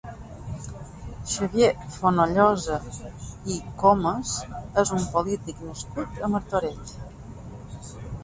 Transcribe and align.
Xavier 1.33 1.73
Fonollosa 1.97 2.77
i 3.55 3.59
Comas 3.83 4.33
és 4.83 4.93
un 4.97 5.05
polític 5.17 5.61
nascut 5.69 6.17
a 6.29 6.31
Martorell. 6.37 6.97